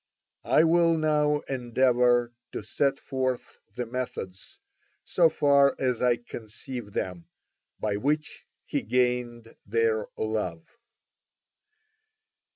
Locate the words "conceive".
6.17-6.93